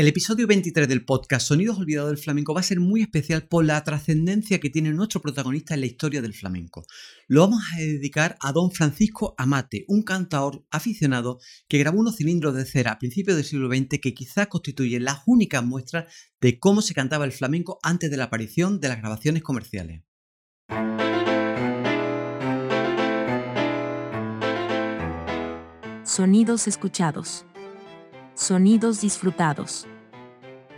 El 0.00 0.08
episodio 0.08 0.46
23 0.46 0.88
del 0.88 1.04
podcast 1.04 1.46
Sonidos 1.46 1.78
Olvidados 1.78 2.08
del 2.08 2.16
Flamenco 2.16 2.54
va 2.54 2.60
a 2.60 2.62
ser 2.62 2.80
muy 2.80 3.02
especial 3.02 3.46
por 3.46 3.66
la 3.66 3.84
trascendencia 3.84 4.58
que 4.58 4.70
tiene 4.70 4.94
nuestro 4.94 5.20
protagonista 5.20 5.74
en 5.74 5.80
la 5.80 5.88
historia 5.88 6.22
del 6.22 6.32
flamenco. 6.32 6.86
Lo 7.28 7.42
vamos 7.42 7.62
a 7.74 7.80
dedicar 7.80 8.38
a 8.40 8.52
don 8.52 8.70
Francisco 8.70 9.34
Amate, 9.36 9.84
un 9.88 10.02
cantador 10.02 10.64
aficionado 10.70 11.38
que 11.68 11.76
grabó 11.76 12.00
unos 12.00 12.16
cilindros 12.16 12.54
de 12.54 12.64
cera 12.64 12.92
a 12.92 12.98
principios 12.98 13.36
del 13.36 13.44
siglo 13.44 13.68
XX 13.68 14.00
que 14.00 14.14
quizás 14.14 14.46
constituyen 14.46 15.04
las 15.04 15.18
únicas 15.26 15.62
muestras 15.62 16.10
de 16.40 16.58
cómo 16.58 16.80
se 16.80 16.94
cantaba 16.94 17.26
el 17.26 17.32
flamenco 17.32 17.78
antes 17.82 18.10
de 18.10 18.16
la 18.16 18.24
aparición 18.24 18.80
de 18.80 18.88
las 18.88 19.00
grabaciones 19.00 19.42
comerciales. 19.42 20.02
Sonidos 26.04 26.68
escuchados. 26.68 27.44
Sonidos 28.34 29.02
disfrutados. 29.02 29.86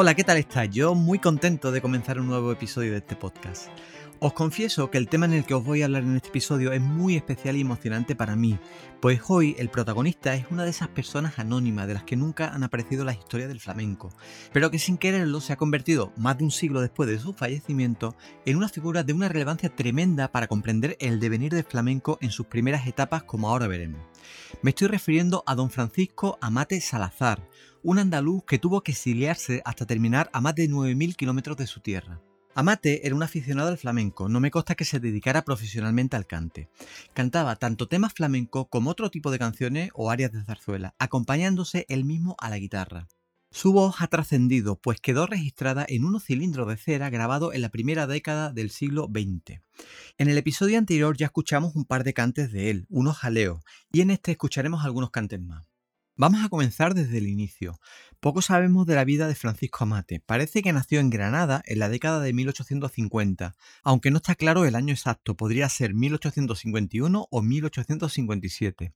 Hola, 0.00 0.14
¿qué 0.14 0.22
tal 0.22 0.36
estáis? 0.36 0.70
Yo 0.70 0.94
muy 0.94 1.18
contento 1.18 1.72
de 1.72 1.82
comenzar 1.82 2.20
un 2.20 2.28
nuevo 2.28 2.52
episodio 2.52 2.92
de 2.92 2.98
este 2.98 3.16
podcast. 3.16 3.66
Os 4.20 4.32
confieso 4.32 4.92
que 4.92 4.98
el 4.98 5.08
tema 5.08 5.26
en 5.26 5.32
el 5.32 5.44
que 5.44 5.54
os 5.54 5.64
voy 5.64 5.82
a 5.82 5.86
hablar 5.86 6.04
en 6.04 6.14
este 6.14 6.28
episodio 6.28 6.70
es 6.70 6.80
muy 6.80 7.16
especial 7.16 7.56
y 7.56 7.62
emocionante 7.62 8.14
para 8.14 8.36
mí, 8.36 8.60
pues 9.00 9.20
hoy 9.26 9.56
el 9.58 9.70
protagonista 9.70 10.36
es 10.36 10.46
una 10.52 10.62
de 10.62 10.70
esas 10.70 10.86
personas 10.86 11.40
anónimas 11.40 11.88
de 11.88 11.94
las 11.94 12.04
que 12.04 12.14
nunca 12.14 12.54
han 12.54 12.62
aparecido 12.62 13.02
en 13.02 13.06
la 13.06 13.12
historia 13.12 13.48
del 13.48 13.58
flamenco, 13.58 14.10
pero 14.52 14.70
que 14.70 14.78
sin 14.78 14.98
quererlo 14.98 15.40
se 15.40 15.52
ha 15.52 15.56
convertido, 15.56 16.12
más 16.16 16.38
de 16.38 16.44
un 16.44 16.52
siglo 16.52 16.80
después 16.80 17.08
de 17.08 17.18
su 17.18 17.32
fallecimiento, 17.32 18.14
en 18.44 18.56
una 18.56 18.68
figura 18.68 19.02
de 19.02 19.14
una 19.14 19.28
relevancia 19.28 19.74
tremenda 19.74 20.30
para 20.30 20.46
comprender 20.46 20.96
el 21.00 21.18
devenir 21.18 21.52
del 21.52 21.64
flamenco 21.64 22.18
en 22.20 22.30
sus 22.30 22.46
primeras 22.46 22.86
etapas 22.86 23.24
como 23.24 23.48
ahora 23.48 23.66
veremos. 23.66 24.00
Me 24.62 24.70
estoy 24.70 24.88
refiriendo 24.88 25.42
a 25.46 25.54
don 25.54 25.70
Francisco 25.70 26.38
Amate 26.40 26.80
Salazar, 26.80 27.48
un 27.82 27.98
andaluz 27.98 28.44
que 28.44 28.58
tuvo 28.58 28.82
que 28.82 28.92
exiliarse 28.92 29.62
hasta 29.64 29.86
terminar 29.86 30.30
a 30.32 30.40
más 30.40 30.54
de 30.54 30.68
9.000 30.68 31.16
kilómetros 31.16 31.56
de 31.56 31.66
su 31.66 31.80
tierra. 31.80 32.20
Amate 32.54 33.06
era 33.06 33.14
un 33.14 33.22
aficionado 33.22 33.68
al 33.68 33.78
flamenco, 33.78 34.28
no 34.28 34.40
me 34.40 34.50
consta 34.50 34.74
que 34.74 34.84
se 34.84 34.98
dedicara 34.98 35.42
profesionalmente 35.42 36.16
al 36.16 36.26
cante. 36.26 36.68
Cantaba 37.14 37.54
tanto 37.54 37.86
temas 37.86 38.14
flamencos 38.14 38.66
como 38.68 38.90
otro 38.90 39.10
tipo 39.10 39.30
de 39.30 39.38
canciones 39.38 39.90
o 39.94 40.10
áreas 40.10 40.32
de 40.32 40.42
zarzuela, 40.42 40.94
acompañándose 40.98 41.86
él 41.88 42.04
mismo 42.04 42.34
a 42.40 42.50
la 42.50 42.58
guitarra. 42.58 43.06
Su 43.50 43.72
voz 43.72 43.96
ha 44.00 44.08
trascendido, 44.08 44.76
pues 44.76 45.00
quedó 45.00 45.26
registrada 45.26 45.86
en 45.88 46.04
unos 46.04 46.24
cilindros 46.24 46.68
de 46.68 46.76
cera 46.76 47.10
grabados 47.10 47.54
en 47.54 47.62
la 47.62 47.70
primera 47.70 48.06
década 48.06 48.52
del 48.52 48.70
siglo 48.70 49.08
XX. 49.10 49.60
En 50.18 50.28
el 50.28 50.36
episodio 50.36 50.78
anterior 50.78 51.16
ya 51.16 51.26
escuchamos 51.26 51.76
un 51.76 51.84
par 51.84 52.04
de 52.04 52.12
cantes 52.12 52.50
de 52.50 52.70
él, 52.70 52.86
unos 52.90 53.16
jaleos, 53.16 53.62
y 53.92 54.00
en 54.00 54.10
este 54.10 54.32
escucharemos 54.32 54.84
algunos 54.84 55.10
cantes 55.10 55.40
más. 55.40 55.67
Vamos 56.20 56.44
a 56.44 56.48
comenzar 56.48 56.94
desde 56.94 57.18
el 57.18 57.28
inicio. 57.28 57.78
Poco 58.18 58.42
sabemos 58.42 58.86
de 58.86 58.96
la 58.96 59.04
vida 59.04 59.28
de 59.28 59.36
Francisco 59.36 59.84
Amate. 59.84 60.18
Parece 60.18 60.64
que 60.64 60.72
nació 60.72 60.98
en 60.98 61.10
Granada 61.10 61.62
en 61.64 61.78
la 61.78 61.88
década 61.88 62.18
de 62.18 62.32
1850, 62.32 63.54
aunque 63.84 64.10
no 64.10 64.16
está 64.16 64.34
claro 64.34 64.64
el 64.64 64.74
año 64.74 64.92
exacto, 64.92 65.36
podría 65.36 65.68
ser 65.68 65.94
1851 65.94 67.28
o 67.30 67.40
1857. 67.40 68.92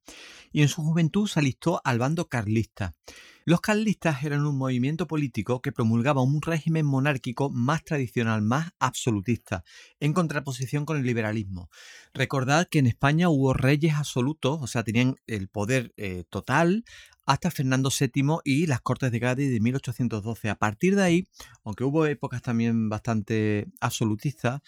Y 0.50 0.62
en 0.62 0.68
su 0.68 0.82
juventud 0.82 1.28
se 1.28 1.38
alistó 1.38 1.80
al 1.84 2.00
bando 2.00 2.28
carlista. 2.28 2.96
Los 3.44 3.60
carlistas 3.60 4.22
eran 4.22 4.46
un 4.46 4.56
movimiento 4.56 5.08
político 5.08 5.62
que 5.62 5.72
promulgaba 5.72 6.22
un 6.22 6.40
régimen 6.42 6.86
monárquico 6.86 7.50
más 7.50 7.82
tradicional, 7.82 8.40
más 8.40 8.70
absolutista, 8.78 9.64
en 9.98 10.12
contraposición 10.12 10.84
con 10.84 10.96
el 10.96 11.02
liberalismo. 11.02 11.68
Recordad 12.14 12.68
que 12.70 12.78
en 12.78 12.86
España 12.86 13.28
hubo 13.28 13.52
reyes 13.52 13.94
absolutos, 13.94 14.62
o 14.62 14.68
sea, 14.68 14.84
tenían 14.84 15.16
el 15.26 15.48
poder 15.48 15.92
eh, 15.96 16.22
total, 16.30 16.84
hasta 17.26 17.50
Fernando 17.50 17.90
VII 17.90 18.38
y 18.44 18.66
las 18.66 18.80
Cortes 18.80 19.12
de 19.12 19.20
Cádiz 19.20 19.50
de 19.50 19.60
1812. 19.60 20.50
A 20.50 20.56
partir 20.56 20.96
de 20.96 21.02
ahí, 21.02 21.28
aunque 21.64 21.84
hubo 21.84 22.06
épocas 22.06 22.42
también 22.42 22.88
bastante 22.88 23.68
absolutistas, 23.80 24.60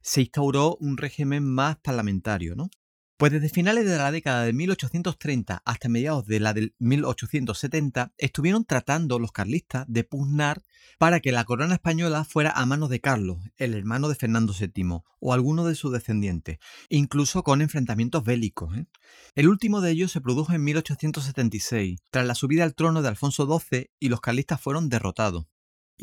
se 0.00 0.22
instauró 0.22 0.76
un 0.80 0.96
régimen 0.96 1.44
más 1.44 1.76
parlamentario, 1.76 2.54
¿no? 2.54 2.70
Pues 3.16 3.30
desde 3.30 3.48
finales 3.48 3.84
de 3.84 3.96
la 3.96 4.10
década 4.10 4.44
de 4.44 4.52
1830 4.52 5.62
hasta 5.64 5.88
mediados 5.88 6.26
de 6.26 6.40
la 6.40 6.54
del 6.54 6.74
1870 6.78 8.12
estuvieron 8.18 8.64
tratando 8.64 9.18
los 9.18 9.32
carlistas 9.32 9.84
de 9.88 10.02
pugnar 10.02 10.62
para 10.98 11.20
que 11.20 11.32
la 11.32 11.44
corona 11.44 11.74
española 11.74 12.24
fuera 12.24 12.50
a 12.50 12.66
manos 12.66 12.90
de 12.90 13.00
Carlos, 13.00 13.38
el 13.56 13.74
hermano 13.74 14.08
de 14.08 14.14
Fernando 14.14 14.52
VII, 14.52 15.02
o 15.20 15.32
alguno 15.32 15.64
de 15.64 15.74
sus 15.74 15.92
descendientes, 15.92 16.58
incluso 16.88 17.42
con 17.42 17.62
enfrentamientos 17.62 18.24
bélicos. 18.24 18.76
¿eh? 18.76 18.86
El 19.34 19.48
último 19.48 19.80
de 19.80 19.92
ellos 19.92 20.10
se 20.10 20.20
produjo 20.20 20.52
en 20.52 20.64
1876, 20.64 22.00
tras 22.10 22.26
la 22.26 22.34
subida 22.34 22.64
al 22.64 22.74
trono 22.74 23.02
de 23.02 23.08
Alfonso 23.08 23.46
XII 23.46 23.90
y 24.00 24.08
los 24.08 24.20
carlistas 24.20 24.60
fueron 24.60 24.88
derrotados. 24.88 25.46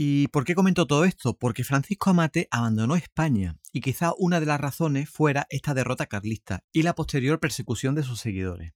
¿Y 0.01 0.29
por 0.29 0.45
qué 0.45 0.55
comento 0.55 0.87
todo 0.87 1.03
esto? 1.03 1.37
Porque 1.37 1.65
Francisco 1.65 2.11
Amate 2.11 2.47
abandonó 2.51 2.95
España 2.95 3.57
y 3.73 3.81
quizá 3.81 4.13
una 4.17 4.39
de 4.39 4.45
las 4.45 4.57
razones 4.57 5.09
fuera 5.09 5.45
esta 5.49 5.73
derrota 5.73 6.05
carlista 6.05 6.63
y 6.71 6.83
la 6.83 6.95
posterior 6.95 7.41
persecución 7.41 7.95
de 7.95 8.03
sus 8.03 8.21
seguidores. 8.21 8.71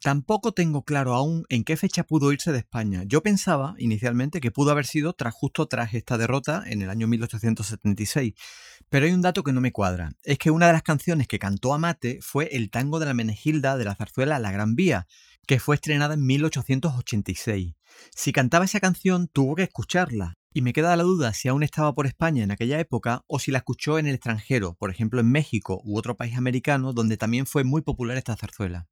Tampoco 0.00 0.52
tengo 0.52 0.84
claro 0.84 1.14
aún 1.14 1.46
en 1.48 1.64
qué 1.64 1.76
fecha 1.76 2.04
pudo 2.04 2.32
irse 2.32 2.52
de 2.52 2.58
España. 2.58 3.02
Yo 3.06 3.24
pensaba 3.24 3.74
inicialmente 3.76 4.40
que 4.40 4.52
pudo 4.52 4.70
haber 4.70 4.86
sido 4.86 5.14
tras 5.14 5.34
justo 5.34 5.66
tras 5.66 5.94
esta 5.94 6.16
derrota 6.16 6.62
en 6.64 6.80
el 6.80 6.90
año 6.90 7.08
1876, 7.08 8.34
pero 8.88 9.06
hay 9.06 9.12
un 9.12 9.22
dato 9.22 9.42
que 9.42 9.52
no 9.52 9.60
me 9.60 9.72
cuadra. 9.72 10.12
Es 10.22 10.38
que 10.38 10.52
una 10.52 10.68
de 10.68 10.74
las 10.74 10.84
canciones 10.84 11.26
que 11.26 11.40
cantó 11.40 11.74
Amate 11.74 12.20
fue 12.22 12.48
el 12.52 12.70
tango 12.70 13.00
de 13.00 13.06
la 13.06 13.14
Menegilda 13.14 13.76
de 13.76 13.84
la 13.84 13.96
zarzuela 13.96 14.38
La 14.38 14.52
Gran 14.52 14.76
Vía, 14.76 15.08
que 15.44 15.58
fue 15.58 15.74
estrenada 15.74 16.14
en 16.14 16.24
1886. 16.24 17.74
Si 18.14 18.32
cantaba 18.32 18.64
esa 18.64 18.78
canción, 18.78 19.26
tuvo 19.26 19.56
que 19.56 19.64
escucharla, 19.64 20.36
y 20.52 20.62
me 20.62 20.72
queda 20.72 20.96
la 20.96 21.02
duda 21.02 21.32
si 21.34 21.48
aún 21.48 21.62
estaba 21.62 21.94
por 21.94 22.06
España 22.06 22.42
en 22.42 22.50
aquella 22.50 22.78
época 22.78 23.24
o 23.26 23.38
si 23.38 23.50
la 23.50 23.58
escuchó 23.58 23.98
en 23.98 24.06
el 24.06 24.14
extranjero, 24.14 24.74
por 24.74 24.90
ejemplo 24.90 25.20
en 25.20 25.30
México 25.30 25.80
u 25.84 25.98
otro 25.98 26.16
país 26.16 26.36
americano 26.36 26.92
donde 26.92 27.16
también 27.16 27.46
fue 27.46 27.64
muy 27.64 27.82
popular 27.82 28.16
esta 28.16 28.36
zarzuela. 28.36 28.88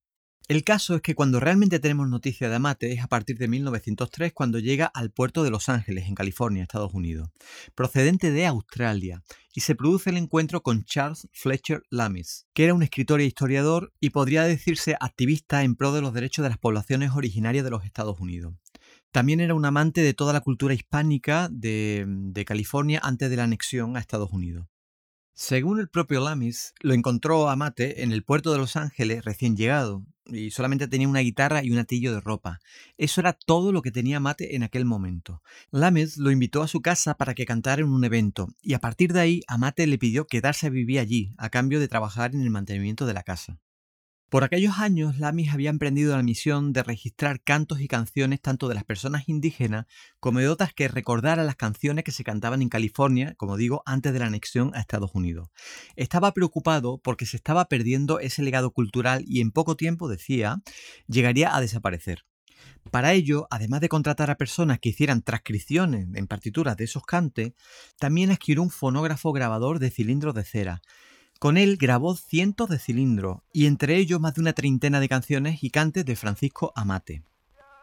El 0.51 0.65
caso 0.65 0.97
es 0.97 1.03
que 1.03 1.15
cuando 1.15 1.39
realmente 1.39 1.79
tenemos 1.79 2.09
noticia 2.09 2.49
de 2.49 2.57
Amate 2.57 2.93
es 2.93 3.05
a 3.05 3.07
partir 3.07 3.39
de 3.39 3.47
1903 3.47 4.33
cuando 4.33 4.59
llega 4.59 4.87
al 4.87 5.13
puerto 5.13 5.45
de 5.45 5.51
Los 5.51 5.69
Ángeles, 5.69 6.09
en 6.09 6.17
California, 6.17 6.65
Estados 6.65 6.93
Unidos, 6.93 7.31
procedente 7.77 8.33
de 8.33 8.47
Australia, 8.47 9.23
y 9.55 9.61
se 9.61 9.77
produce 9.77 10.11
el 10.11 10.17
encuentro 10.17 10.61
con 10.65 10.83
Charles 10.83 11.29
Fletcher 11.33 11.85
Lamis, 11.89 12.49
que 12.53 12.65
era 12.65 12.75
un 12.75 12.83
escritor 12.83 13.21
e 13.21 13.27
historiador 13.27 13.93
y 14.01 14.11
podría 14.11 14.43
decirse 14.43 14.97
activista 14.99 15.63
en 15.63 15.77
pro 15.77 15.93
de 15.93 16.03
los 16.03 16.13
derechos 16.13 16.43
de 16.43 16.49
las 16.49 16.59
poblaciones 16.59 17.13
originarias 17.15 17.63
de 17.63 17.71
los 17.71 17.85
Estados 17.85 18.19
Unidos. 18.19 18.55
También 19.13 19.41
era 19.41 19.55
un 19.55 19.65
amante 19.65 20.03
de 20.03 20.15
toda 20.15 20.33
la 20.33 20.41
cultura 20.41 20.73
hispánica 20.73 21.49
de, 21.51 22.45
California 22.47 23.01
antes 23.03 23.29
de 23.29 23.37
la 23.37 23.45
anexión 23.45 23.97
a 23.97 24.01
Estados 24.01 24.31
Unidos. 24.33 24.69
Según 25.35 25.81
el 25.81 25.89
propio 25.89 26.21
Lamis, 26.21 26.75
lo 26.81 26.95
encontró 26.95 27.49
a 27.49 27.57
Mate 27.57 28.03
en 28.03 28.13
el 28.13 28.23
puerto 28.23 28.53
de 28.53 28.59
Los 28.59 28.77
Ángeles 28.77 29.25
recién 29.25 29.57
llegado 29.57 30.05
y 30.27 30.51
solamente 30.51 30.87
tenía 30.87 31.09
una 31.09 31.21
guitarra 31.21 31.65
y 31.65 31.71
un 31.71 31.79
atillo 31.79 32.13
de 32.13 32.21
ropa. 32.21 32.61
Eso 32.99 33.21
era 33.21 33.33
todo 33.33 33.73
lo 33.73 33.83
que 33.83 33.91
tenía 33.91 34.21
Mate 34.21 34.55
en 34.55 34.63
aquel 34.63 34.85
momento. 34.85 35.43
Lamis 35.71 36.17
lo 36.17 36.31
invitó 36.31 36.63
a 36.63 36.69
su 36.69 36.81
casa 36.81 37.15
para 37.15 37.35
que 37.35 37.47
cantara 37.47 37.83
en 37.83 37.89
un 37.89 38.05
evento 38.05 38.49
y 38.61 38.75
a 38.75 38.81
partir 38.81 39.13
de 39.13 39.21
ahí 39.21 39.41
Amate 39.49 39.87
le 39.87 39.99
pidió 39.99 40.27
quedarse 40.27 40.67
a 40.67 40.71
vivir 40.71 41.01
allí 41.01 41.35
a 41.37 41.49
cambio 41.49 41.81
de 41.81 41.89
trabajar 41.89 42.35
en 42.35 42.43
el 42.43 42.51
mantenimiento 42.51 43.07
de 43.07 43.15
la 43.15 43.23
casa. 43.23 43.59
Por 44.31 44.45
aquellos 44.45 44.79
años, 44.79 45.19
Lamis 45.19 45.53
había 45.53 45.71
emprendido 45.71 46.17
la 46.17 46.23
misión 46.23 46.73
de 46.73 46.85
registrar 46.85 47.43
cantos 47.43 47.81
y 47.81 47.89
canciones 47.89 48.41
tanto 48.41 48.69
de 48.69 48.77
las 48.77 48.85
personas 48.85 49.29
indígenas 49.29 49.87
como 50.21 50.39
de 50.39 50.49
otras 50.49 50.73
que 50.73 50.87
recordaran 50.87 51.47
las 51.47 51.57
canciones 51.57 52.05
que 52.05 52.13
se 52.13 52.23
cantaban 52.23 52.63
en 52.63 52.69
California, 52.69 53.35
como 53.37 53.57
digo, 53.57 53.83
antes 53.87 54.13
de 54.13 54.21
la 54.21 54.27
anexión 54.27 54.71
a 54.73 54.79
Estados 54.79 55.11
Unidos. 55.15 55.49
Estaba 55.97 56.31
preocupado 56.33 56.99
porque 57.03 57.27
se 57.27 57.39
estaba 57.39 57.65
perdiendo 57.65 58.21
ese 58.21 58.43
legado 58.43 58.71
cultural 58.71 59.25
y 59.27 59.41
en 59.41 59.51
poco 59.51 59.77
tiempo, 59.77 60.09
decía, 60.09 60.63
llegaría 61.09 61.53
a 61.53 61.61
desaparecer. 61.61 62.25
Para 62.93 63.15
ello, 63.15 63.49
además 63.51 63.81
de 63.81 63.89
contratar 63.89 64.31
a 64.31 64.37
personas 64.37 64.79
que 64.79 64.91
hicieran 64.91 65.23
transcripciones 65.23 66.07
en 66.15 66.29
partituras 66.29 66.77
de 66.77 66.85
esos 66.85 67.03
cantes, 67.03 67.55
también 67.99 68.31
adquirió 68.31 68.63
un 68.63 68.71
fonógrafo 68.71 69.33
grabador 69.33 69.81
de 69.81 69.91
cilindros 69.91 70.35
de 70.37 70.45
cera, 70.45 70.83
Con 71.41 71.57
él 71.57 71.79
grabó 71.79 72.17
cientos 72.17 72.69
de 72.69 72.79
cilindros 72.79 73.39
y 73.51 73.65
entre 73.65 73.97
ellos 73.97 74.21
más 74.21 74.35
de 74.35 74.43
una 74.43 74.53
treintena 74.53 75.01
de 75.01 75.09
canciones 75.09 75.65
y 75.65 75.71
cantes 75.71 76.05
de 76.05 76.15
Francisco 76.15 76.71
Amate. 76.77 77.23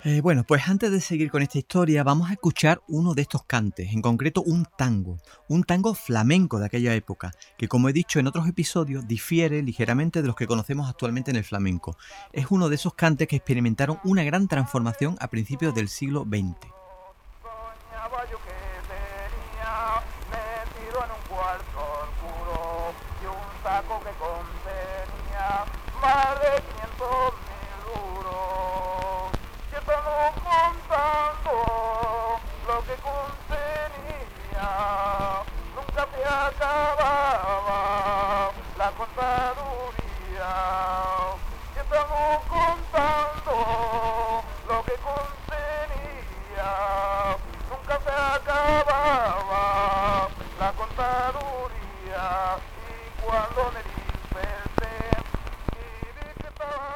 Eh, 0.03 0.21
bueno, 0.21 0.43
pues 0.43 0.67
antes 0.67 0.91
de 0.91 1.01
seguir 1.01 1.31
con 1.31 1.41
esta 1.41 1.57
historia, 1.57 2.03
vamos 2.03 2.29
a 2.29 2.33
escuchar 2.33 2.83
uno 2.87 3.15
de 3.15 3.23
estos 3.23 3.45
cantes, 3.45 3.91
en 3.93 4.03
concreto 4.03 4.43
un 4.43 4.67
tango, 4.77 5.17
un 5.49 5.63
tango 5.63 5.95
flamenco 5.95 6.59
de 6.59 6.67
aquella 6.67 6.93
época, 6.93 7.31
que 7.57 7.67
como 7.67 7.89
he 7.89 7.93
dicho 7.93 8.19
en 8.19 8.27
otros 8.27 8.47
episodios, 8.47 9.07
difiere 9.07 9.63
ligeramente 9.63 10.21
de 10.21 10.27
los 10.27 10.35
que 10.35 10.45
conocemos 10.45 10.87
actualmente 10.87 11.31
en 11.31 11.37
el 11.37 11.43
flamenco. 11.43 11.97
Es 12.33 12.51
uno 12.51 12.69
de 12.69 12.75
esos 12.75 12.93
cantes 12.93 13.27
que 13.27 13.37
experimentaron 13.37 13.97
una 14.03 14.23
gran 14.23 14.47
transformación 14.47 15.15
a 15.19 15.29
principios 15.29 15.73
del 15.73 15.89
siglo 15.89 16.27
XX. 16.29 16.77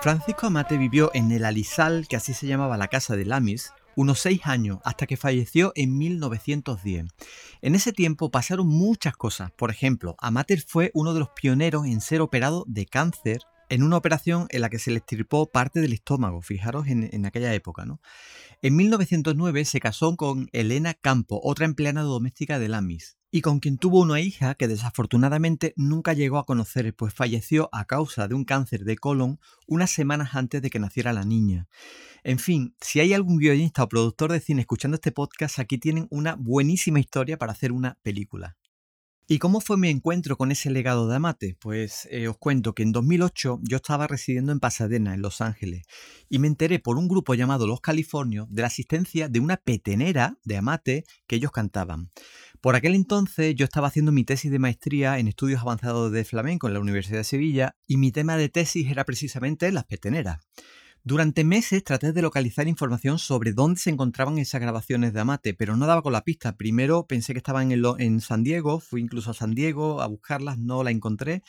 Francisco 0.02 0.48
Amate 0.48 0.80
vivió 0.80 1.12
en 1.14 1.32
el 1.32 1.46
Alisal, 1.46 2.08
que 2.08 2.16
así 2.16 2.34
se 2.34 2.48
llamaba 2.48 2.76
la 2.76 2.88
casa 2.88 3.16
de 3.16 3.24
Lamis, 3.24 3.72
unos 3.96 4.20
seis 4.20 4.42
años, 4.46 4.80
hasta 4.84 5.06
que 5.06 5.16
falleció 5.16 5.74
en 5.76 5.96
1910. 5.96 7.06
En 7.62 7.76
ese 7.76 7.94
tiempo 7.94 8.32
pasaron 8.32 8.68
muchas 8.68 9.16
cosas. 9.16 9.52
Por 9.52 9.70
ejemplo, 9.70 10.16
Amate 10.18 10.58
fue 10.58 10.90
uno 10.96 11.14
de 11.14 11.20
los 11.20 11.30
pioneros 11.30 11.86
en 11.86 12.02
ser 12.02 12.22
operado 12.22 12.66
de 12.68 12.88
cáncer 12.88 13.42
en 13.70 13.84
una 13.84 13.96
operación 13.96 14.48
en 14.50 14.62
la 14.62 14.72
que 14.72 14.80
se 14.80 14.90
le 14.90 14.98
estirpó 14.98 15.52
parte 15.52 15.82
del 15.82 15.94
estómago, 15.94 16.42
fijaros 16.42 16.88
en, 16.88 17.08
en, 17.14 17.28
aquella 17.28 17.54
época, 17.54 17.86
¿no? 17.86 18.02
En 18.64 18.76
1909 18.76 19.66
se 19.66 19.80
casó 19.80 20.16
con 20.16 20.50
Elena 20.52 20.96
Campo, 20.96 21.40
otra 21.44 21.66
empleada 21.66 22.02
doméstica 22.02 22.58
de 22.58 22.70
Lamis 22.70 23.21
y 23.32 23.42
con 23.42 23.60
quien 23.60 23.78
tuvo 23.78 24.02
una 24.02 24.20
hija 24.20 24.56
que 24.56 24.68
desafortunadamente 24.68 25.74
nunca 25.78 26.14
llegó 26.14 26.38
a 26.38 26.46
conocer, 26.46 26.94
pues 26.94 27.14
falleció 27.14 27.70
a 27.72 27.86
causa 27.86 28.28
de 28.28 28.36
un 28.36 28.44
cáncer 28.44 28.84
de 28.84 28.98
colon 28.98 29.40
unas 29.68 29.90
semanas 29.90 30.36
antes 30.36 30.62
de 30.62 30.70
que 30.70 30.80
naciera 30.80 31.14
la 31.14 31.24
niña. 31.24 31.68
En 32.24 32.40
fin, 32.40 32.76
si 32.82 33.00
hay 33.00 33.14
algún 33.14 33.38
guionista 33.38 33.84
o 33.84 33.90
productor 33.90 34.32
de 34.32 34.42
cine 34.42 34.62
escuchando 34.62 34.96
este 34.96 35.14
podcast, 35.14 35.60
aquí 35.60 35.78
tienen 35.78 36.08
una 36.12 36.36
buenísima 36.36 37.00
historia 37.00 37.38
para 37.38 37.54
hacer 37.54 37.72
una 37.72 37.98
película. 38.04 38.58
¿Y 39.28 39.40
cómo 39.40 39.62
fue 39.62 39.78
mi 39.78 39.90
encuentro 39.90 40.36
con 40.36 40.52
ese 40.52 40.70
legado 40.72 41.08
de 41.08 41.16
Amate? 41.16 41.56
Pues 41.60 42.08
eh, 42.12 42.28
os 42.28 42.38
cuento 42.38 42.74
que 42.74 42.84
en 42.84 42.92
2008 42.92 43.60
yo 43.64 43.78
estaba 43.78 44.08
residiendo 44.08 44.52
en 44.52 44.60
Pasadena, 44.60 45.14
en 45.14 45.22
Los 45.22 45.40
Ángeles, 45.40 45.84
y 46.28 46.40
me 46.40 46.48
enteré 46.48 46.80
por 46.80 46.98
un 46.98 47.08
grupo 47.08 47.34
llamado 47.34 47.66
Los 47.66 47.80
Californios 47.80 48.48
de 48.50 48.62
la 48.62 48.68
asistencia 48.68 49.30
de 49.30 49.40
una 49.40 49.58
petenera 49.58 50.38
de 50.44 50.58
Amate 50.58 51.06
que 51.28 51.38
ellos 51.38 51.52
cantaban. 51.52 52.12
Por 52.60 52.76
aquel 52.76 52.94
entonces 52.94 53.56
yo 53.56 53.64
estaba 53.64 53.88
haciendo 53.88 54.12
mi 54.12 54.24
tesis 54.24 54.52
de 54.52 54.60
maestría 54.60 55.18
en 55.18 55.28
estudios 55.28 55.62
avanzados 55.62 56.12
de 56.12 56.26
flamenco 56.26 56.68
en 56.68 56.74
la 56.74 56.80
Universidad 56.80 57.20
de 57.20 57.24
Sevilla 57.24 57.76
y 57.88 57.98
mi 57.98 58.12
tema 58.12 58.38
de 58.38 58.50
tesis 58.50 58.92
era 58.92 59.06
precisamente 59.06 59.72
las 59.72 59.86
peteneras. 59.86 60.40
Durante 61.04 61.44
meses 61.44 61.84
traté 61.84 62.14
de 62.14 62.22
localizar 62.22 62.68
información 62.68 63.18
sobre 63.18 63.54
dónde 63.54 63.80
se 63.80 63.90
encontraban 63.90 64.38
esas 64.38 64.62
grabaciones 64.62 65.14
de 65.14 65.20
Amate, 65.20 65.56
pero 65.56 65.76
no 65.76 65.88
daba 65.88 66.04
con 66.04 66.14
la 66.14 66.24
pista. 66.24 66.58
Primero 66.58 67.08
pensé 67.08 67.34
que 67.34 67.40
estaban 67.40 67.72
en, 67.72 68.22
San 68.22 68.44
Diego, 68.44 68.80
fui 68.80 69.02
incluso 69.02 69.32
a 69.32 69.34
San 69.34 69.56
Diego 69.56 70.02
a 70.02 70.08
buscarlas, 70.08 70.60
no 70.60 70.84
la 70.84 70.92
encontré, 70.92 71.42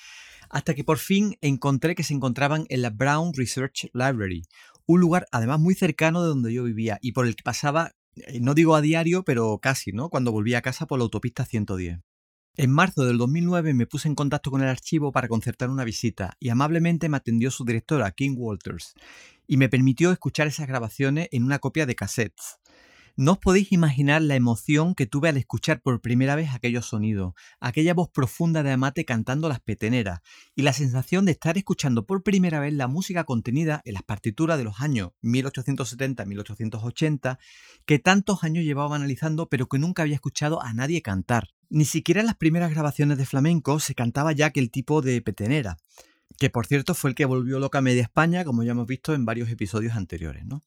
hasta 0.48 0.74
que 0.74 0.84
por 0.84 0.96
fin 0.96 1.36
encontré 1.42 1.94
que 1.94 2.02
se 2.02 2.14
encontraban 2.14 2.64
en 2.70 2.80
la 2.80 2.88
Brown 2.88 3.34
Research 3.34 3.90
Library, 3.92 4.44
un 4.86 5.00
lugar 5.00 5.26
además 5.32 5.60
muy 5.60 5.74
cercano 5.74 6.22
de 6.22 6.28
donde 6.28 6.54
yo 6.54 6.64
vivía 6.64 6.98
y 7.02 7.12
por 7.12 7.26
el 7.26 7.36
que 7.36 7.42
pasaba 7.42 7.92
eh, 8.16 8.40
no 8.40 8.54
digo 8.54 8.74
a 8.74 8.80
diario, 8.80 9.22
pero 9.22 9.58
casi, 9.58 9.92
¿no? 9.92 10.08
Cuando 10.08 10.32
volví 10.32 10.54
a 10.54 10.62
casa 10.62 10.86
por 10.86 10.98
la 10.98 11.04
autopista 11.04 11.44
110. 11.44 12.00
En 12.54 12.70
marzo 12.70 13.06
del 13.06 13.16
2009 13.16 13.72
me 13.72 13.86
puse 13.86 14.08
en 14.08 14.14
contacto 14.14 14.50
con 14.50 14.60
el 14.60 14.68
archivo 14.68 15.10
para 15.10 15.26
concertar 15.26 15.70
una 15.70 15.84
visita 15.84 16.36
y 16.38 16.50
amablemente 16.50 17.08
me 17.08 17.16
atendió 17.16 17.50
su 17.50 17.64
directora, 17.64 18.10
King 18.10 18.34
Walters, 18.36 18.92
y 19.52 19.58
me 19.58 19.68
permitió 19.68 20.10
escuchar 20.12 20.46
esas 20.46 20.66
grabaciones 20.66 21.28
en 21.30 21.44
una 21.44 21.58
copia 21.58 21.84
de 21.84 21.94
cassettes. 21.94 22.58
No 23.16 23.32
os 23.32 23.38
podéis 23.38 23.70
imaginar 23.70 24.22
la 24.22 24.34
emoción 24.34 24.94
que 24.94 25.04
tuve 25.04 25.28
al 25.28 25.36
escuchar 25.36 25.82
por 25.82 26.00
primera 26.00 26.36
vez 26.36 26.54
aquellos 26.54 26.86
sonidos, 26.86 27.34
aquella 27.60 27.92
voz 27.92 28.08
profunda 28.08 28.62
de 28.62 28.72
Amate 28.72 29.04
cantando 29.04 29.50
las 29.50 29.60
peteneras, 29.60 30.20
y 30.54 30.62
la 30.62 30.72
sensación 30.72 31.26
de 31.26 31.32
estar 31.32 31.58
escuchando 31.58 32.06
por 32.06 32.22
primera 32.22 32.60
vez 32.60 32.72
la 32.72 32.88
música 32.88 33.24
contenida 33.24 33.82
en 33.84 33.92
las 33.92 34.04
partituras 34.04 34.56
de 34.56 34.64
los 34.64 34.80
años 34.80 35.10
1870-1880, 35.22 37.36
que 37.84 37.98
tantos 37.98 38.44
años 38.44 38.64
llevaba 38.64 38.96
analizando 38.96 39.50
pero 39.50 39.68
que 39.68 39.78
nunca 39.78 40.00
había 40.00 40.14
escuchado 40.14 40.62
a 40.62 40.72
nadie 40.72 41.02
cantar. 41.02 41.48
Ni 41.68 41.84
siquiera 41.84 42.20
en 42.20 42.26
las 42.26 42.36
primeras 42.36 42.70
grabaciones 42.70 43.18
de 43.18 43.26
flamenco 43.26 43.80
se 43.80 43.94
cantaba 43.94 44.32
ya 44.32 44.46
aquel 44.46 44.70
tipo 44.70 45.02
de 45.02 45.20
petenera 45.20 45.76
que 46.42 46.50
por 46.50 46.66
cierto 46.66 46.94
fue 46.94 47.10
el 47.10 47.14
que 47.14 47.24
volvió 47.24 47.60
loca 47.60 47.80
media 47.80 48.02
España, 48.02 48.44
como 48.44 48.64
ya 48.64 48.72
hemos 48.72 48.88
visto 48.88 49.14
en 49.14 49.24
varios 49.24 49.48
episodios 49.48 49.94
anteriores, 49.94 50.44
¿no? 50.44 50.60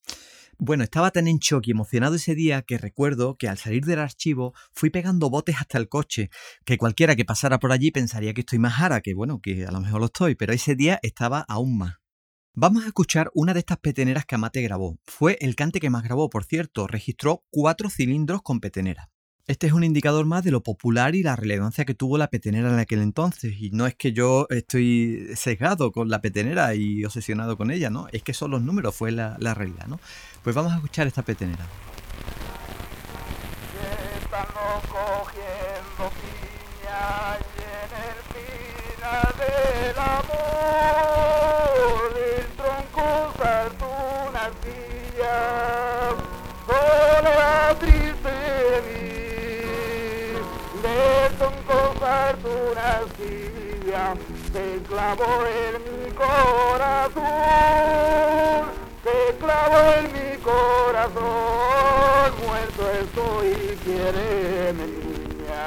Bueno, 0.58 0.86
estaba 0.86 1.12
tan 1.12 1.28
en 1.28 1.40
shock 1.40 1.68
y 1.68 1.72
emocionado 1.72 2.16
ese 2.16 2.34
día 2.34 2.62
que 2.62 2.78
recuerdo 2.78 3.36
que 3.36 3.50
al 3.50 3.58
salir 3.58 3.84
del 3.84 4.00
archivo 4.00 4.54
fui 4.72 4.90
pegando 4.90 5.30
botes 5.30 5.58
hasta 5.60 5.78
el 5.78 5.90
coche, 5.90 6.30
que 6.64 6.78
cualquiera 6.78 7.18
que 7.18 7.26
pasara 7.26 7.60
por 7.60 7.74
allí 7.74 7.92
pensaría 7.92 8.34
que 8.34 8.40
estoy 8.40 8.58
más 8.58 8.76
jara, 8.76 9.02
que 9.02 9.14
bueno, 9.14 9.42
que 9.42 9.66
a 9.66 9.72
lo 9.72 9.82
mejor 9.82 10.00
lo 10.00 10.06
estoy, 10.06 10.36
pero 10.36 10.54
ese 10.54 10.76
día 10.76 10.98
estaba 11.04 11.42
aún 11.42 11.78
más. 11.78 11.96
Vamos 12.54 12.86
a 12.86 12.88
escuchar 12.88 13.30
una 13.34 13.54
de 13.54 13.60
estas 13.60 13.80
peteneras 13.80 14.26
que 14.26 14.36
Amate 14.36 14.62
grabó. 14.62 14.98
Fue 15.04 15.38
el 15.42 15.58
cante 15.58 15.82
que 15.82 15.90
más 15.90 16.04
grabó, 16.04 16.30
por 16.30 16.46
cierto, 16.46 16.88
registró 16.88 17.44
cuatro 17.50 17.90
cilindros 17.90 18.42
con 18.44 18.62
petenera. 18.62 19.10
Este 19.48 19.68
es 19.68 19.74
un 19.74 19.84
indicador 19.84 20.26
más 20.26 20.44
de 20.44 20.50
lo 20.50 20.64
popular 20.64 21.14
y 21.14 21.22
la 21.22 21.36
relevancia 21.36 21.86
que 21.86 21.94
tuvo 21.94 22.18
la 22.18 22.30
petenera 22.30 22.74
en 22.74 22.80
aquel 22.80 23.00
entonces. 23.00 23.54
Y 23.60 23.70
no 23.70 23.86
es 23.86 23.94
que 23.94 24.12
yo 24.12 24.48
estoy 24.50 25.28
sesgado 25.36 25.92
con 25.92 26.10
la 26.10 26.20
petenera 26.20 26.74
y 26.74 27.06
obsesionado 27.06 27.56
con 27.56 27.70
ella, 27.70 27.92
¿no? 27.92 28.08
Es 28.12 28.24
que 28.24 28.34
son 28.34 28.50
los 28.50 28.64
números, 28.64 28.96
fue 28.96 29.12
la, 29.12 29.38
la 29.40 29.54
realidad, 29.54 29.86
¿no? 29.86 30.00
Pues 30.44 30.56
vamos 30.56 30.74
a 30.74 30.78
escuchar 30.78 31.06
esta 31.06 31.22
petenera. 31.22 31.68
Se 54.52 54.82
clavó 54.88 55.46
en 55.46 55.82
mi 56.04 56.12
corazón, 56.12 57.24
se 59.04 59.36
clavó 59.38 59.82
en 60.00 60.06
mi 60.14 60.38
corazón, 60.42 61.24
muerto 62.46 62.84
estoy, 63.02 63.78
quiere 63.84 64.74
niña. 64.74 65.66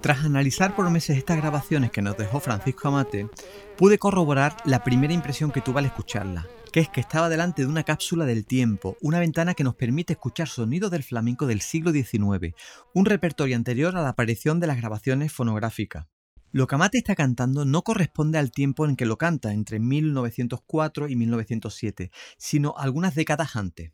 Tras 0.00 0.24
analizar 0.24 0.76
por 0.76 0.88
meses 0.90 1.18
estas 1.18 1.38
grabaciones 1.38 1.90
que 1.90 2.00
nos 2.00 2.16
dejó 2.16 2.38
Francisco 2.38 2.88
Amate, 2.88 3.28
pude 3.76 3.98
corroborar 3.98 4.56
la 4.64 4.84
primera 4.84 5.12
impresión 5.12 5.50
que 5.50 5.60
tuve 5.60 5.80
al 5.80 5.86
escucharla, 5.86 6.46
que 6.76 6.80
es 6.80 6.90
que 6.90 7.00
estaba 7.00 7.30
delante 7.30 7.62
de 7.62 7.68
una 7.68 7.84
cápsula 7.84 8.26
del 8.26 8.44
tiempo, 8.44 8.98
una 9.00 9.18
ventana 9.18 9.54
que 9.54 9.64
nos 9.64 9.76
permite 9.76 10.12
escuchar 10.12 10.46
sonidos 10.46 10.90
del 10.90 11.02
flamenco 11.02 11.46
del 11.46 11.62
siglo 11.62 11.90
XIX, 11.90 12.54
un 12.92 13.06
repertorio 13.06 13.56
anterior 13.56 13.96
a 13.96 14.02
la 14.02 14.10
aparición 14.10 14.60
de 14.60 14.66
las 14.66 14.76
grabaciones 14.76 15.32
fonográficas. 15.32 16.06
Lo 16.52 16.66
que 16.66 16.74
Amate 16.74 16.98
está 16.98 17.14
cantando 17.14 17.64
no 17.64 17.80
corresponde 17.80 18.36
al 18.36 18.50
tiempo 18.52 18.84
en 18.84 18.96
que 18.96 19.06
lo 19.06 19.16
canta, 19.16 19.54
entre 19.54 19.78
1904 19.78 21.08
y 21.08 21.16
1907, 21.16 22.10
sino 22.36 22.74
algunas 22.76 23.14
décadas 23.14 23.56
antes. 23.56 23.92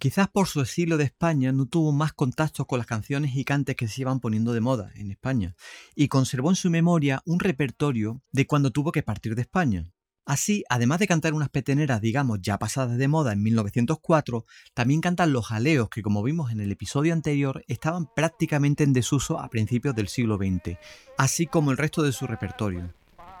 Quizás 0.00 0.26
por 0.26 0.48
su 0.48 0.60
exilio 0.60 0.96
de 0.96 1.04
España 1.04 1.52
no 1.52 1.66
tuvo 1.66 1.92
más 1.92 2.14
contactos 2.14 2.66
con 2.66 2.78
las 2.78 2.88
canciones 2.88 3.36
y 3.36 3.44
cantes 3.44 3.76
que 3.76 3.86
se 3.86 4.00
iban 4.00 4.18
poniendo 4.18 4.52
de 4.52 4.60
moda 4.60 4.90
en 4.96 5.12
España, 5.12 5.54
y 5.94 6.08
conservó 6.08 6.50
en 6.50 6.56
su 6.56 6.68
memoria 6.68 7.22
un 7.26 7.38
repertorio 7.38 8.24
de 8.32 8.48
cuando 8.48 8.72
tuvo 8.72 8.90
que 8.90 9.04
partir 9.04 9.36
de 9.36 9.42
España. 9.42 9.93
Así, 10.26 10.64
además 10.70 11.00
de 11.00 11.06
cantar 11.06 11.34
unas 11.34 11.50
peteneras, 11.50 12.00
digamos, 12.00 12.40
ya 12.40 12.58
pasadas 12.58 12.96
de 12.96 13.08
moda 13.08 13.32
en 13.32 13.42
1904, 13.42 14.46
también 14.72 15.02
cantan 15.02 15.34
los 15.34 15.48
jaleos 15.48 15.90
que, 15.90 16.00
como 16.00 16.22
vimos 16.22 16.50
en 16.50 16.60
el 16.60 16.72
episodio 16.72 17.12
anterior, 17.12 17.62
estaban 17.68 18.06
prácticamente 18.06 18.84
en 18.84 18.94
desuso 18.94 19.38
a 19.38 19.48
principios 19.48 19.94
del 19.94 20.08
siglo 20.08 20.38
XX, 20.38 20.78
así 21.18 21.46
como 21.46 21.72
el 21.72 21.76
resto 21.76 22.02
de 22.02 22.12
su 22.12 22.26
repertorio. 22.26 22.90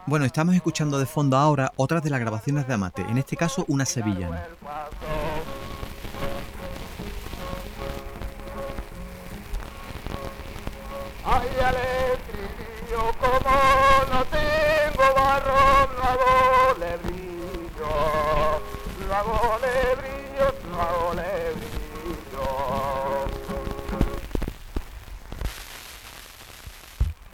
Bueno, 0.06 0.26
estamos 0.26 0.54
escuchando 0.54 0.98
de 0.98 1.06
fondo 1.06 1.38
ahora 1.38 1.72
otras 1.76 2.02
de 2.02 2.10
las 2.10 2.20
grabaciones 2.20 2.68
de 2.68 2.74
Amate, 2.74 3.02
en 3.02 3.16
este 3.16 3.36
caso 3.36 3.64
una 3.68 3.86
sevillana. 3.86 4.46
como 13.20 13.93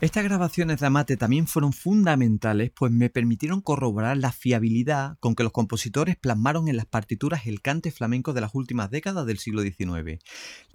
Estas 0.01 0.25
grabaciones 0.25 0.81
de 0.81 0.87
Amate 0.87 1.19
también 1.19 1.47
fueron 1.47 1.75
fundamentales, 1.75 2.71
pues 2.75 2.91
me 2.91 3.11
permitieron 3.11 3.61
corroborar 3.61 4.17
la 4.17 4.33
fiabilidad 4.33 5.19
con 5.21 5.35
que 5.35 5.43
los 5.43 5.53
compositores 5.53 6.17
plasmaron 6.17 6.69
en 6.69 6.79
las 6.79 6.87
partituras 6.87 7.47
el 7.47 7.61
cante 7.61 7.91
flamenco 7.91 8.33
de 8.33 8.41
las 8.41 8.55
últimas 8.55 8.91
décadas 8.91 9.27
del 9.27 9.37
siglo 9.37 9.61
XIX. 9.61 10.19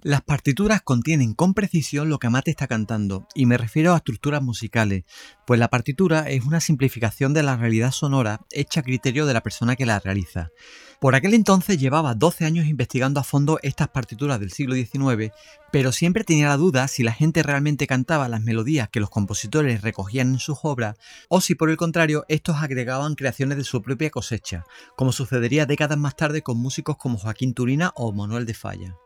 Las 0.02 0.22
partituras 0.22 0.80
contienen 0.80 1.34
con 1.34 1.54
precisión 1.54 2.08
lo 2.08 2.20
que 2.20 2.28
Amate 2.28 2.52
está 2.52 2.68
cantando, 2.68 3.26
y 3.34 3.46
me 3.46 3.58
refiero 3.58 3.94
a 3.94 3.96
estructuras 3.96 4.42
musicales, 4.42 5.02
pues 5.44 5.58
la 5.58 5.70
partitura 5.70 6.30
es 6.30 6.44
una 6.44 6.60
simplificación 6.60 7.34
de 7.34 7.42
la 7.42 7.56
realidad 7.56 7.90
sonora 7.90 8.42
hecha 8.52 8.78
a 8.78 8.84
criterio 8.84 9.26
de 9.26 9.34
la 9.34 9.42
persona 9.42 9.74
que 9.74 9.86
la 9.86 9.98
realiza. 9.98 10.50
Por 11.00 11.14
aquel 11.14 11.34
entonces 11.34 11.78
llevaba 11.78 12.14
12 12.14 12.46
años 12.46 12.66
investigando 12.66 13.20
a 13.20 13.24
fondo 13.24 13.58
estas 13.62 13.88
partituras 13.88 14.40
del 14.40 14.50
siglo 14.50 14.74
XIX, 14.74 15.30
pero 15.70 15.92
siempre 15.92 16.24
tenía 16.24 16.48
la 16.48 16.56
duda 16.56 16.88
si 16.88 17.02
la 17.02 17.12
gente 17.12 17.42
realmente 17.42 17.86
cantaba 17.86 18.30
las 18.30 18.40
melodías 18.40 18.88
que 18.88 19.00
los 19.00 19.10
compositores 19.10 19.82
recogían 19.82 20.28
en 20.32 20.38
sus 20.38 20.60
obras, 20.62 20.96
o 21.28 21.42
si 21.42 21.54
por 21.54 21.68
el 21.68 21.76
contrario 21.76 22.24
estos 22.28 22.56
agregaban 22.56 23.14
creaciones 23.14 23.58
de 23.58 23.64
su 23.64 23.82
propia 23.82 24.08
cosecha, 24.08 24.64
como 24.96 25.12
sucedería 25.12 25.66
décadas 25.66 25.98
más 25.98 26.16
tarde 26.16 26.40
con 26.40 26.56
músicos 26.56 26.96
como 26.96 27.18
Joaquín 27.18 27.52
Turina 27.52 27.92
o 27.94 28.12
Manuel 28.12 28.46
de 28.46 28.54
Falla. 28.54 28.96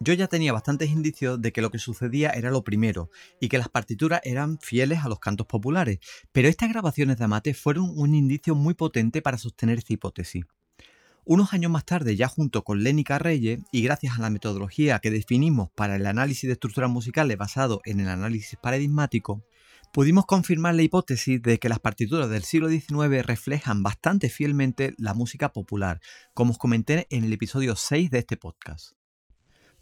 Yo 0.00 0.12
ya 0.12 0.28
tenía 0.28 0.52
bastantes 0.52 0.90
indicios 0.90 1.40
de 1.40 1.50
que 1.50 1.62
lo 1.62 1.70
que 1.70 1.78
sucedía 1.78 2.30
era 2.30 2.50
lo 2.50 2.62
primero, 2.62 3.10
y 3.40 3.48
que 3.48 3.58
las 3.58 3.70
partituras 3.70 4.20
eran 4.22 4.58
fieles 4.60 5.00
a 5.00 5.08
los 5.08 5.18
cantos 5.18 5.46
populares, 5.46 5.98
pero 6.30 6.46
estas 6.46 6.68
grabaciones 6.68 7.16
de 7.16 7.24
Amate 7.24 7.54
fueron 7.54 7.90
un 7.96 8.14
indicio 8.14 8.54
muy 8.54 8.74
potente 8.74 9.22
para 9.22 9.38
sostener 9.38 9.78
esta 9.78 9.94
hipótesis. 9.94 10.44
Unos 11.30 11.52
años 11.52 11.70
más 11.70 11.84
tarde, 11.84 12.16
ya 12.16 12.26
junto 12.26 12.64
con 12.64 12.82
Lenny 12.82 13.04
Carreye, 13.04 13.58
y 13.70 13.82
gracias 13.82 14.18
a 14.18 14.22
la 14.22 14.30
metodología 14.30 14.98
que 14.98 15.10
definimos 15.10 15.68
para 15.74 15.96
el 15.96 16.06
análisis 16.06 16.48
de 16.48 16.54
estructuras 16.54 16.88
musicales 16.88 17.36
basado 17.36 17.82
en 17.84 18.00
el 18.00 18.08
análisis 18.08 18.58
paradigmático, 18.58 19.44
pudimos 19.92 20.24
confirmar 20.24 20.74
la 20.74 20.80
hipótesis 20.80 21.42
de 21.42 21.58
que 21.58 21.68
las 21.68 21.80
partituras 21.80 22.30
del 22.30 22.44
siglo 22.44 22.70
XIX 22.70 23.26
reflejan 23.26 23.82
bastante 23.82 24.30
fielmente 24.30 24.94
la 24.96 25.12
música 25.12 25.52
popular, 25.52 26.00
como 26.32 26.52
os 26.52 26.58
comenté 26.58 27.06
en 27.10 27.24
el 27.24 27.32
episodio 27.34 27.76
6 27.76 28.10
de 28.10 28.20
este 28.20 28.38
podcast. 28.38 28.92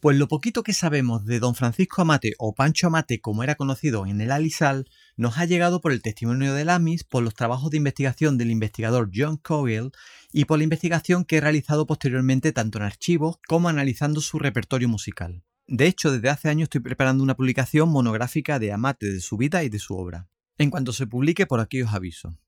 Pues 0.01 0.17
lo 0.19 0.27
poquito 0.27 0.65
que 0.65 0.73
sabemos 0.73 1.27
de 1.27 1.39
don 1.39 1.55
Francisco 1.55 2.03
Amate 2.03 2.33
o 2.39 2.57
Pancho 2.57 2.89
Amate 2.89 3.21
como 3.21 3.45
era 3.45 3.55
conocido 3.55 4.05
en 4.07 4.21
el 4.21 4.33
Alisal 4.33 4.91
nos 5.17 5.39
ha 5.39 5.45
llegado 5.47 5.81
por 5.81 5.93
el 5.93 6.03
testimonio 6.03 6.55
de 6.55 6.65
Lamis, 6.65 7.05
por 7.05 7.23
los 7.23 7.35
trabajos 7.35 7.71
de 7.71 7.79
investigación 7.79 8.37
del 8.39 8.51
investigador 8.51 9.11
John 9.15 9.39
Coyle 9.39 9.91
y 10.33 10.45
por 10.45 10.59
la 10.59 10.65
investigación 10.65 11.25
que 11.25 11.39
he 11.39 11.41
realizado 11.41 11.87
posteriormente 11.87 12.53
tanto 12.53 12.79
en 12.79 12.85
archivos 12.85 13.39
como 13.49 13.69
analizando 13.69 14.21
su 14.21 14.39
repertorio 14.39 14.89
musical. 14.89 15.43
De 15.67 15.87
hecho, 15.87 16.13
desde 16.13 16.29
hace 16.29 16.49
años 16.49 16.67
estoy 16.67 16.81
preparando 16.81 17.25
una 17.25 17.35
publicación 17.35 17.89
monográfica 17.89 18.59
de 18.59 18.73
Amate, 18.73 19.11
de 19.11 19.21
su 19.21 19.37
vida 19.37 19.65
y 19.65 19.69
de 19.69 19.79
su 19.79 19.97
obra. 19.97 20.29
En 20.59 20.71
cuanto 20.71 20.93
se 20.93 21.07
publique, 21.07 21.47
por 21.47 21.61
aquí 21.61 21.83
os 21.83 21.93
aviso. 21.93 22.39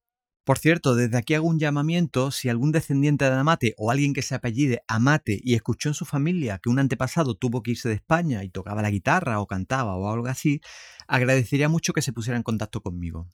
Por 0.48 0.58
cierto, 0.58 0.94
desde 0.94 1.18
aquí 1.18 1.34
hago 1.34 1.46
un 1.46 1.58
llamamiento 1.58 2.30
si 2.30 2.48
algún 2.48 2.72
descendiente 2.72 3.26
de 3.26 3.32
Amate 3.32 3.74
o 3.76 3.90
alguien 3.90 4.14
que 4.14 4.22
se 4.22 4.34
apellide 4.34 4.82
Amate 4.88 5.38
y 5.44 5.54
escuchó 5.54 5.90
en 5.90 5.94
su 5.94 6.06
familia 6.06 6.58
que 6.58 6.70
un 6.70 6.78
antepasado 6.78 7.34
tuvo 7.34 7.62
que 7.62 7.72
irse 7.72 7.90
de 7.90 7.96
España 7.96 8.42
y 8.42 8.48
tocaba 8.48 8.80
la 8.80 8.88
guitarra 8.88 9.42
o 9.42 9.46
cantaba 9.46 9.94
o 9.96 10.10
algo 10.10 10.26
así, 10.26 10.62
agradecería 11.06 11.68
mucho 11.68 11.92
que 11.92 12.00
se 12.00 12.14
pusiera 12.14 12.38
en 12.38 12.44
contacto 12.44 12.80
conmigo. 12.80 13.28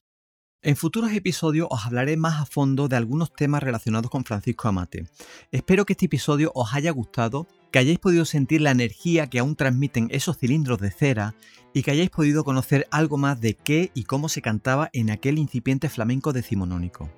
En 0.60 0.74
futuros 0.74 1.12
episodios 1.12 1.68
os 1.70 1.86
hablaré 1.86 2.16
más 2.16 2.42
a 2.42 2.46
fondo 2.46 2.88
de 2.88 2.96
algunos 2.96 3.32
temas 3.32 3.62
relacionados 3.62 4.10
con 4.10 4.24
Francisco 4.24 4.66
Amate. 4.66 5.06
Espero 5.52 5.86
que 5.86 5.92
este 5.92 6.06
episodio 6.06 6.50
os 6.52 6.74
haya 6.74 6.90
gustado, 6.90 7.46
que 7.74 7.80
hayáis 7.80 7.98
podido 7.98 8.24
sentir 8.24 8.60
la 8.60 8.70
energía 8.70 9.26
que 9.26 9.40
aún 9.40 9.56
transmiten 9.56 10.06
esos 10.12 10.38
cilindros 10.38 10.78
de 10.78 10.92
cera 10.92 11.34
y 11.72 11.82
que 11.82 11.90
hayáis 11.90 12.08
podido 12.08 12.44
conocer 12.44 12.86
algo 12.92 13.16
más 13.16 13.40
de 13.40 13.54
qué 13.54 13.90
y 13.94 14.04
cómo 14.04 14.28
se 14.28 14.42
cantaba 14.42 14.90
en 14.92 15.10
aquel 15.10 15.38
incipiente 15.38 15.88
flamenco 15.88 16.32
decimonónico. 16.32 17.10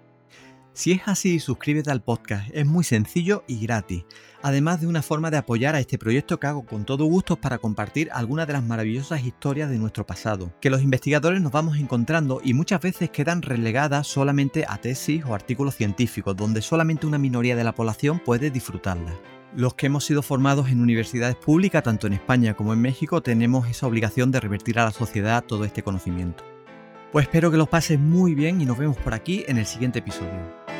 Si 0.72 0.92
es 0.92 1.02
así, 1.04 1.40
suscríbete 1.40 1.90
al 1.90 2.02
podcast, 2.02 2.48
es 2.54 2.64
muy 2.64 2.84
sencillo 2.84 3.44
y 3.46 3.60
gratis, 3.60 4.04
además 4.40 4.80
de 4.80 4.86
una 4.86 5.02
forma 5.02 5.30
de 5.30 5.36
apoyar 5.36 5.74
a 5.74 5.80
este 5.80 5.98
proyecto 5.98 6.40
que 6.40 6.46
hago 6.46 6.64
con 6.64 6.86
todo 6.86 7.04
gusto 7.04 7.36
para 7.36 7.58
compartir 7.58 8.08
algunas 8.10 8.46
de 8.46 8.54
las 8.54 8.64
maravillosas 8.64 9.26
historias 9.26 9.68
de 9.68 9.76
nuestro 9.76 10.06
pasado, 10.06 10.54
que 10.62 10.70
los 10.70 10.80
investigadores 10.80 11.42
nos 11.42 11.52
vamos 11.52 11.76
encontrando 11.76 12.40
y 12.42 12.54
muchas 12.54 12.80
veces 12.80 13.10
quedan 13.10 13.42
relegadas 13.42 14.06
solamente 14.06 14.64
a 14.66 14.78
tesis 14.78 15.22
o 15.26 15.34
artículos 15.34 15.74
científicos, 15.74 16.34
donde 16.34 16.62
solamente 16.62 17.06
una 17.06 17.18
minoría 17.18 17.56
de 17.56 17.64
la 17.64 17.74
población 17.74 18.22
puede 18.24 18.50
disfrutarlas. 18.50 19.35
Los 19.56 19.72
que 19.72 19.86
hemos 19.86 20.04
sido 20.04 20.20
formados 20.20 20.68
en 20.68 20.82
universidades 20.82 21.34
públicas, 21.34 21.82
tanto 21.82 22.06
en 22.06 22.12
España 22.12 22.52
como 22.52 22.74
en 22.74 22.82
México, 22.82 23.22
tenemos 23.22 23.66
esa 23.66 23.86
obligación 23.86 24.30
de 24.30 24.38
revertir 24.38 24.78
a 24.78 24.84
la 24.84 24.90
sociedad 24.90 25.42
todo 25.42 25.64
este 25.64 25.82
conocimiento. 25.82 26.44
Pues 27.10 27.24
espero 27.24 27.50
que 27.50 27.56
los 27.56 27.66
pases 27.66 27.98
muy 27.98 28.34
bien 28.34 28.60
y 28.60 28.66
nos 28.66 28.76
vemos 28.76 28.98
por 28.98 29.14
aquí 29.14 29.44
en 29.48 29.56
el 29.56 29.64
siguiente 29.64 30.00
episodio. 30.00 30.75